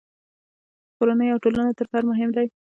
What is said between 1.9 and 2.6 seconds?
فرد مهمه ده.